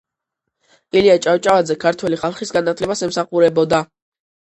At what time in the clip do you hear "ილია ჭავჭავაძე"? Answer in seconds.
1.01-1.77